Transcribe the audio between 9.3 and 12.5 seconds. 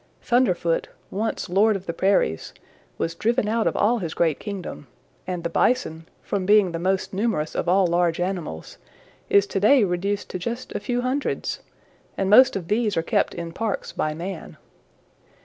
to day reduced to just a few hundreds, and